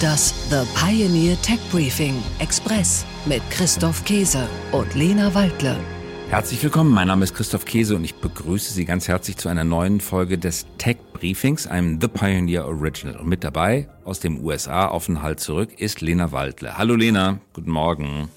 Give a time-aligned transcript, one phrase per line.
[0.00, 5.76] Das The Pioneer Tech Briefing Express mit Christoph Käse und Lena Waldle.
[6.28, 9.64] Herzlich willkommen, mein Name ist Christoph Käse und ich begrüße Sie ganz herzlich zu einer
[9.64, 13.16] neuen Folge des Tech Briefings, einem The Pioneer Original.
[13.16, 16.78] Und mit dabei aus dem USA-Aufenthalt zurück ist Lena Waldle.
[16.78, 18.28] Hallo Lena, guten Morgen.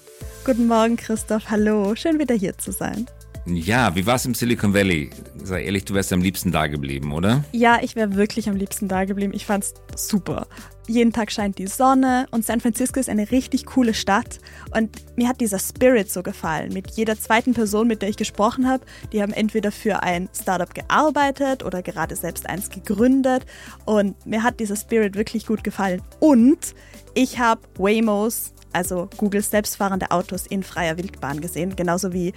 [0.44, 3.06] Guten Morgen Christoph, hallo, schön wieder hier zu sein.
[3.46, 5.10] Ja, wie war es im Silicon Valley?
[5.42, 7.44] Sei ehrlich, du wärst am liebsten da geblieben, oder?
[7.52, 9.32] Ja, ich wäre wirklich am liebsten da geblieben.
[9.34, 10.46] Ich fand's super.
[10.88, 14.38] Jeden Tag scheint die Sonne und San Francisco ist eine richtig coole Stadt.
[14.74, 16.72] Und mir hat dieser Spirit so gefallen.
[16.72, 20.74] Mit jeder zweiten Person, mit der ich gesprochen habe, die haben entweder für ein Startup
[20.74, 23.46] gearbeitet oder gerade selbst eins gegründet.
[23.84, 26.02] Und mir hat dieser Spirit wirklich gut gefallen.
[26.18, 26.74] Und
[27.14, 31.76] ich habe Waymos, also Googles selbstfahrende Autos in freier Wildbahn gesehen.
[31.76, 32.32] Genauso wie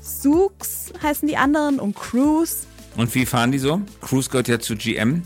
[0.00, 2.66] Zoox heißen die anderen und Cruise.
[2.96, 3.80] Und wie fahren die so?
[4.00, 5.22] Cruise gehört ja zu GM.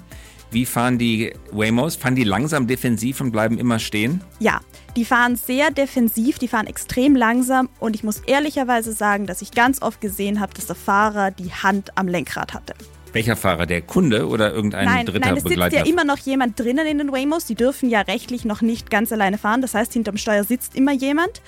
[0.51, 1.97] Wie fahren die Waymos?
[1.97, 4.23] Fahren die langsam defensiv und bleiben immer stehen?
[4.41, 4.60] Ja,
[4.96, 9.51] die fahren sehr defensiv, die fahren extrem langsam und ich muss ehrlicherweise sagen, dass ich
[9.51, 12.74] ganz oft gesehen habe, dass der Fahrer die Hand am Lenkrad hatte.
[13.13, 13.66] Welcher Fahrer?
[13.66, 15.77] Der Kunde oder irgendein nein, dritter nein, es Begleiter?
[15.77, 17.46] sitzt ja immer noch jemand drinnen in den Waymos.
[17.46, 19.62] Die dürfen ja rechtlich noch nicht ganz alleine fahren.
[19.62, 21.43] Das heißt, hinterm Steuer sitzt immer jemand.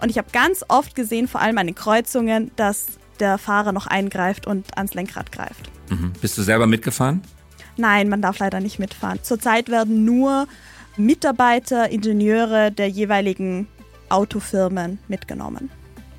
[0.00, 2.86] Und ich habe ganz oft gesehen, vor allem an den Kreuzungen, dass
[3.18, 5.70] der Fahrer noch eingreift und ans Lenkrad greift.
[5.88, 6.12] Mhm.
[6.20, 7.22] Bist du selber mitgefahren?
[7.76, 9.18] Nein, man darf leider nicht mitfahren.
[9.22, 10.46] Zurzeit werden nur
[10.96, 13.68] Mitarbeiter, Ingenieure der jeweiligen
[14.08, 15.70] Autofirmen mitgenommen.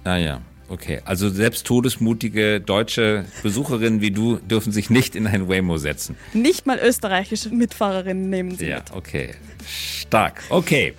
[0.03, 1.01] Ah ja, okay.
[1.05, 6.15] Also selbst todesmutige deutsche Besucherinnen wie du dürfen sich nicht in ein Waymo setzen.
[6.33, 8.91] Nicht mal österreichische Mitfahrerinnen nehmen sie Ja, mit.
[8.93, 9.33] okay.
[9.67, 10.43] Stark.
[10.49, 10.93] Okay.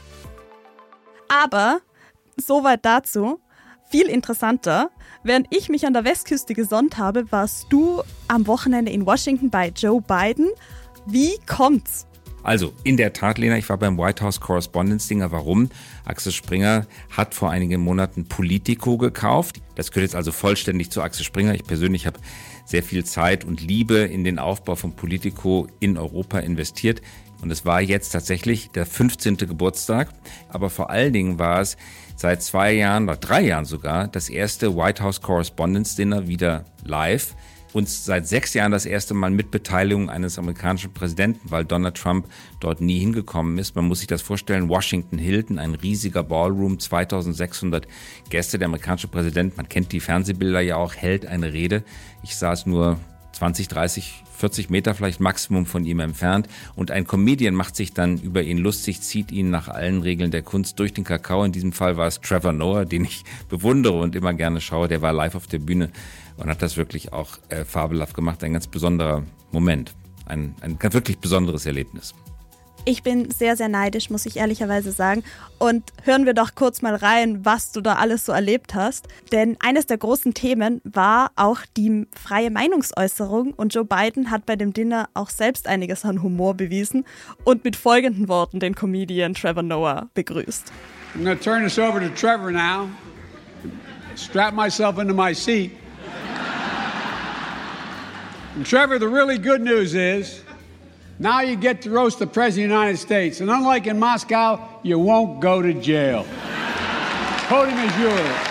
[1.29, 1.81] Aber
[2.37, 3.41] soweit dazu.
[3.91, 4.91] Viel interessanter.
[5.29, 9.69] Während ich mich an der Westküste gesonnt habe, warst du am Wochenende in Washington bei
[9.69, 10.49] Joe Biden.
[11.05, 12.07] Wie kommt's?
[12.43, 15.31] Also, in der Tat, Lena, ich war beim White House Correspondence Dinger.
[15.31, 15.69] Warum?
[16.07, 19.61] Axel Springer hat vor einigen Monaten Politico gekauft.
[19.75, 21.55] Das gehört jetzt also vollständig zu Axel Springer.
[21.55, 22.19] Ich persönlich habe
[22.65, 27.03] sehr viel Zeit und Liebe in den Aufbau von Politico in Europa investiert.
[27.43, 29.37] Und es war jetzt tatsächlich der 15.
[29.37, 30.09] Geburtstag.
[30.49, 31.77] Aber vor allen Dingen war es
[32.19, 37.35] seit zwei Jahren oder drei Jahren sogar das erste White House Correspondence Dinner wieder live.
[37.75, 42.27] Und seit sechs Jahren das erste Mal mit Beteiligung eines amerikanischen Präsidenten, weil Donald Trump
[42.61, 43.77] dort nie hingekommen ist.
[43.77, 47.87] Man muss sich das vorstellen, Washington Hilton, ein riesiger Ballroom, 2600
[48.31, 48.59] Gäste.
[48.59, 51.85] Der amerikanische Präsident, man kennt die Fernsehbilder ja auch, hält eine Rede.
[52.23, 52.99] Ich saß nur
[53.33, 56.49] 20, 30, 40 Meter vielleicht Maximum von ihm entfernt.
[56.77, 60.43] Und ein Comedian macht sich dann über ihn lustig, zieht ihn nach allen Regeln der
[60.43, 61.45] Kunst durch den Kakao.
[61.45, 64.89] In diesem Fall war es Trevor Noah, den ich bewundere und immer gerne schaue.
[64.89, 65.91] Der war live auf der Bühne
[66.37, 68.43] und hat das wirklich auch äh, fabelhaft gemacht.
[68.45, 69.95] Ein ganz besonderer Moment.
[70.27, 72.15] Ein, ein wirklich besonderes Erlebnis.
[72.89, 75.23] Ich bin sehr, sehr neidisch, muss ich ehrlicherweise sagen.
[75.59, 79.09] Und hören wir doch kurz mal rein, was du da alles so erlebt hast.
[79.31, 83.53] Denn eines der großen Themen war auch die freie Meinungsäußerung.
[83.53, 87.05] Und Joe Biden hat bei dem Dinner auch selbst einiges an Humor bewiesen
[87.45, 90.73] und mit folgenden Worten den Comedian Trevor Noah begrüßt.
[91.15, 92.89] I'm going to turn this over to Trevor now.
[94.17, 95.73] Strap myself into my seat.
[98.57, 100.43] And Trevor, the really good news is
[101.19, 103.41] now you get to roast the President of the United States.
[103.41, 106.27] And unlike in Moscow, you won't go to jail.
[107.49, 108.48] Podium is yours.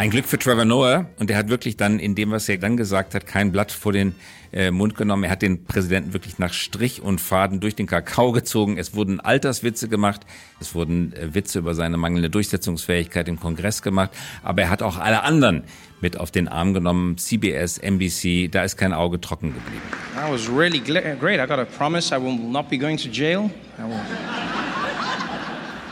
[0.00, 2.78] Ein Glück für Trevor Noah und er hat wirklich dann in dem, was er dann
[2.78, 4.14] gesagt hat, kein Blatt vor den
[4.50, 5.24] äh, Mund genommen.
[5.24, 8.78] Er hat den Präsidenten wirklich nach Strich und Faden durch den Kakao gezogen.
[8.78, 10.22] Es wurden Alterswitze gemacht,
[10.58, 14.12] es wurden äh, Witze über seine mangelnde Durchsetzungsfähigkeit im Kongress gemacht,
[14.42, 15.64] aber er hat auch alle anderen
[16.00, 17.18] mit auf den Arm genommen.
[17.18, 19.82] CBS, NBC, da ist kein Auge trocken geblieben.
[20.14, 21.40] That was really great.
[21.40, 23.50] I got a promise I will not be going to jail.
[23.78, 24.00] I will.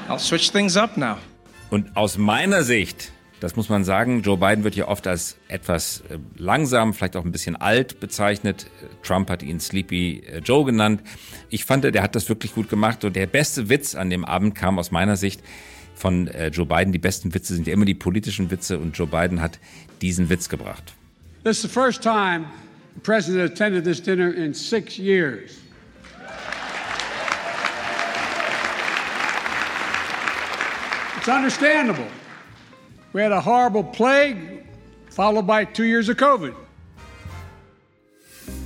[0.09, 1.19] I'll switch things up now.
[1.69, 6.03] Und aus meiner Sicht, das muss man sagen, Joe Biden wird ja oft als etwas
[6.09, 8.67] äh, langsam, vielleicht auch ein bisschen alt bezeichnet.
[9.03, 11.03] Trump hat ihn Sleepy äh, Joe genannt.
[11.49, 13.05] Ich fand, der hat das wirklich gut gemacht.
[13.05, 15.43] Und der beste Witz an dem Abend kam aus meiner Sicht
[15.95, 16.93] von äh, Joe Biden.
[16.93, 19.59] Die besten Witze sind ja immer die politischen Witze und Joe Biden hat
[20.03, 20.95] diesen Witz gebracht.
[21.45, 22.47] This is the first time
[22.95, 25.61] the President attended this dinner in six years.
[31.17, 32.09] It's understandable.
[33.15, 34.37] We had a horrible plague,
[35.11, 36.55] followed by two years of COVID.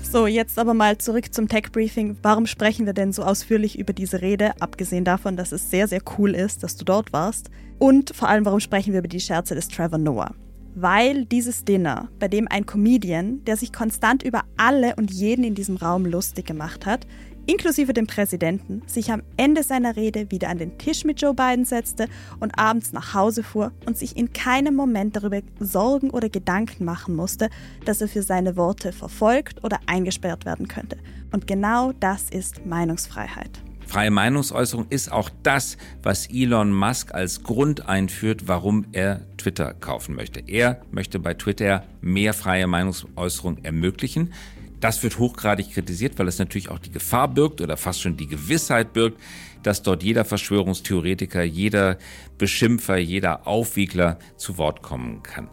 [0.03, 2.19] So, jetzt aber mal zurück zum Tech Briefing.
[2.23, 6.01] Warum sprechen wir denn so ausführlich über diese Rede, abgesehen davon, dass es sehr, sehr
[6.19, 7.51] cool ist, dass du dort warst?
[7.79, 10.35] Und vor allem, warum sprechen wir über die Scherze des Trevor Noah?
[10.75, 15.55] Weil dieses Dinner, bei dem ein Comedian, der sich konstant über alle und jeden in
[15.55, 17.07] diesem Raum lustig gemacht hat,
[17.47, 21.65] inklusive dem Präsidenten, sich am Ende seiner Rede wieder an den Tisch mit Joe Biden
[21.65, 22.09] setzte
[22.41, 27.17] und abends nach Hause fuhr und sich in keinem Moment darüber Sorgen oder Gedanken machen
[27.17, 27.51] musste,
[27.85, 30.97] dass er für seine Worte verfolgt oder eingesperrt werden könnte.
[31.33, 33.63] Und genau das ist Meinungsfreiheit.
[33.87, 40.15] Freie Meinungsäußerung ist auch das, was Elon Musk als Grund einführt, warum er Twitter kaufen
[40.15, 40.41] möchte.
[40.47, 44.33] Er möchte bei Twitter mehr freie Meinungsäußerung ermöglichen.
[44.83, 48.27] Das wird hochgradig kritisiert, weil es natürlich auch die Gefahr birgt oder fast schon die
[48.27, 49.17] Gewissheit birgt,
[49.63, 51.99] dass dort jeder Verschwörungstheoretiker, jeder
[52.39, 55.49] Beschimpfer, jeder Aufwiegler zu Wort kommen kann.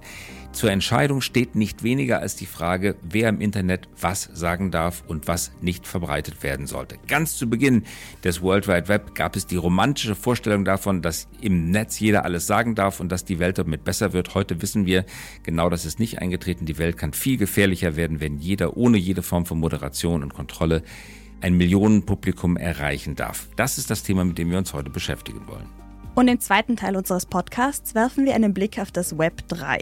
[0.52, 5.28] Zur Entscheidung steht nicht weniger als die Frage, wer im Internet was sagen darf und
[5.28, 6.98] was nicht verbreitet werden sollte.
[7.08, 7.84] Ganz zu Beginn
[8.24, 12.48] des World Wide Web gab es die romantische Vorstellung davon, dass im Netz jeder alles
[12.48, 14.34] sagen darf und dass die Welt damit besser wird.
[14.34, 15.06] Heute wissen wir,
[15.44, 16.66] genau das ist nicht eingetreten.
[16.66, 20.82] Die Welt kann viel gefährlicher werden, wenn jeder ohne jede Form von Moderation und Kontrolle
[21.42, 23.48] ein Millionenpublikum erreichen darf.
[23.56, 25.68] Das ist das Thema, mit dem wir uns heute beschäftigen wollen.
[26.16, 29.80] Und im zweiten Teil unseres Podcasts werfen wir einen Blick auf das Web 3.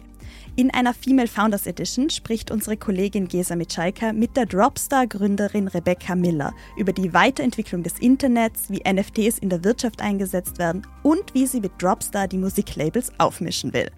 [0.56, 6.54] In einer Female Founders Edition spricht unsere Kollegin Gesa Mitschaika mit der Dropstar-Gründerin Rebecca Miller
[6.78, 11.60] über die Weiterentwicklung des Internets, wie NFTs in der Wirtschaft eingesetzt werden und wie sie
[11.60, 13.92] mit Dropstar die Musiklabels aufmischen will.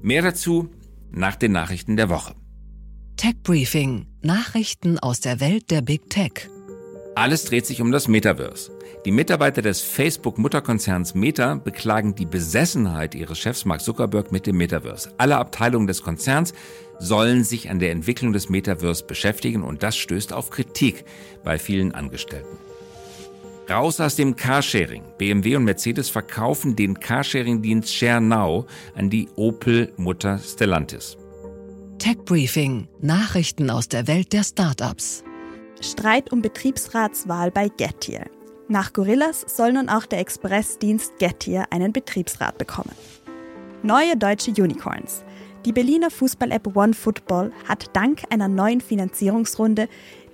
[0.00, 0.68] Mehr dazu
[1.10, 2.34] nach den Nachrichten der Woche.
[3.16, 6.48] Tech Briefing: Nachrichten aus der Welt der Big Tech.
[7.18, 8.70] Alles dreht sich um das Metaverse.
[9.04, 15.12] Die Mitarbeiter des Facebook-Mutterkonzerns Meta beklagen die Besessenheit ihres Chefs Mark Zuckerberg mit dem Metaverse.
[15.18, 16.54] Alle Abteilungen des Konzerns
[17.00, 21.04] sollen sich an der Entwicklung des Metaverse beschäftigen und das stößt auf Kritik
[21.42, 22.56] bei vielen Angestellten.
[23.68, 25.02] Raus aus dem Carsharing.
[25.18, 31.16] BMW und Mercedes verkaufen den Carsharing-Dienst ShareNow an die Opel-Mutter Stellantis.
[31.98, 35.24] Tech Briefing: Nachrichten aus der Welt der Startups.
[35.80, 38.26] Streit um Betriebsratswahl bei Getir.
[38.68, 42.92] Nach Gorillas soll nun auch der Expressdienst Getir einen Betriebsrat bekommen.
[43.82, 45.24] Neue deutsche Unicorns.
[45.64, 49.88] Die Berliner Fußball-App OneFootball hat dank einer neuen Finanzierungsrunde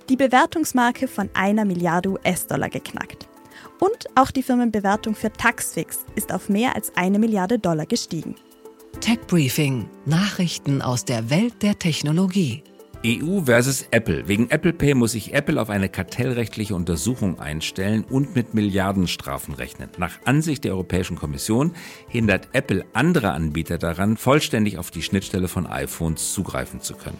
[0.09, 3.27] die Bewertungsmarke von einer Milliarde US-Dollar geknackt.
[3.79, 8.35] Und auch die Firmenbewertung für Taxfix ist auf mehr als eine Milliarde Dollar gestiegen.
[9.01, 12.63] Tech Briefing: Nachrichten aus der Welt der Technologie.
[13.05, 14.27] EU versus Apple.
[14.27, 19.89] Wegen Apple Pay muss sich Apple auf eine kartellrechtliche Untersuchung einstellen und mit Milliardenstrafen rechnen.
[19.99, 21.73] Nach Ansicht der Europäischen Kommission
[22.07, 27.19] hindert Apple andere Anbieter daran, vollständig auf die Schnittstelle von iPhones zugreifen zu können.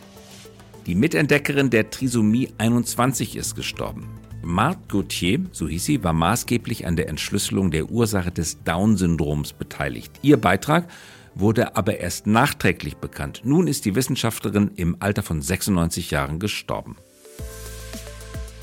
[0.88, 4.08] Die Mitentdeckerin der Trisomie 21 ist gestorben.
[4.42, 10.12] Marthe Gauthier, so hieß sie, war maßgeblich an der Entschlüsselung der Ursache des Down-Syndroms beteiligt.
[10.24, 10.88] Ihr Beitrag
[11.36, 13.42] wurde aber erst nachträglich bekannt.
[13.44, 16.98] Nun ist die Wissenschaftlerin im Alter von 96 Jahren gestorben.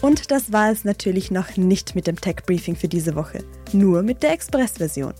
[0.00, 4.02] Und das war es natürlich noch nicht mit dem Tech Briefing für diese Woche, nur
[4.02, 5.14] mit der Express-Version.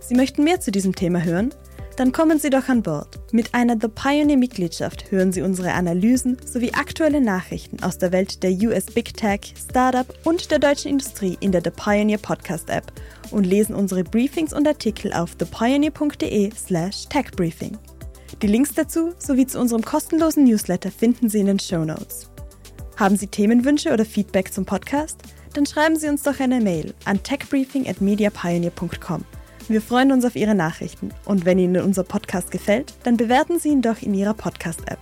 [0.00, 1.52] Sie möchten mehr zu diesem Thema hören?
[1.96, 3.18] Dann kommen Sie doch an Bord.
[3.32, 8.52] Mit einer The Pioneer-Mitgliedschaft hören Sie unsere Analysen sowie aktuelle Nachrichten aus der Welt der
[8.52, 12.90] US Big Tech, Startup und der deutschen Industrie in der The Pioneer Podcast App
[13.30, 17.76] und lesen unsere Briefings und Artikel auf thepioneer.de/slash techbriefing.
[18.40, 22.30] Die Links dazu sowie zu unserem kostenlosen Newsletter finden Sie in den Show Notes.
[22.96, 25.18] Haben Sie Themenwünsche oder Feedback zum Podcast?
[25.54, 29.24] Dann schreiben Sie uns doch eine Mail an techbriefing@mediapioneer.com.
[29.72, 33.70] Wir freuen uns auf Ihre Nachrichten und wenn Ihnen unser Podcast gefällt, dann bewerten Sie
[33.70, 34.98] ihn doch in Ihrer Podcast-App.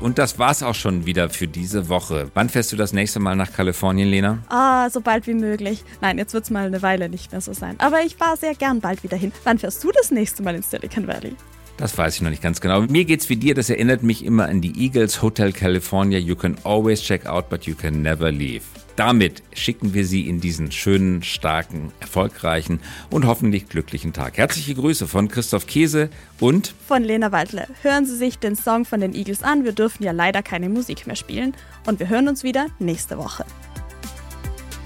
[0.00, 2.28] Und das war's auch schon wieder für diese Woche.
[2.34, 4.38] Wann fährst du das nächste Mal nach Kalifornien, Lena?
[4.48, 5.84] Ah, so bald wie möglich.
[6.00, 7.76] Nein, jetzt wird's mal eine Weile nicht mehr so sein.
[7.78, 9.30] Aber ich fahre sehr gern bald wieder hin.
[9.44, 11.36] Wann fährst du das nächste Mal ins Silicon Valley?
[11.76, 12.80] Das weiß ich noch nicht ganz genau.
[12.80, 16.18] Mir geht's wie dir, das erinnert mich immer an die Eagles Hotel California.
[16.18, 18.64] You can always check out, but you can never leave.
[18.98, 24.38] Damit schicken wir Sie in diesen schönen, starken, erfolgreichen und hoffentlich glücklichen Tag.
[24.38, 27.68] Herzliche Grüße von Christoph Käse und von Lena Waldle.
[27.82, 29.62] Hören Sie sich den Song von den Eagles an.
[29.62, 31.54] Wir dürfen ja leider keine Musik mehr spielen.
[31.86, 33.44] Und wir hören uns wieder nächste Woche.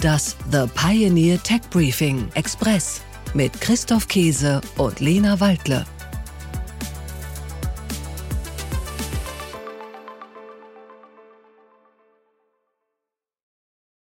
[0.02, 3.00] Das The Pioneer Tech Briefing Express
[3.32, 5.86] mit Christoph Käse und Lena Waldle.